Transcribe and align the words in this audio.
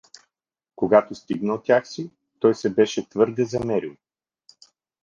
Когато 0.75 1.15
стигна 1.15 1.53
у 1.55 1.61
тях 1.61 1.87
си, 1.87 2.11
той 2.39 2.55
се 2.55 2.69
беше 2.69 3.09
твърде 3.09 3.45
замерил. 3.45 3.95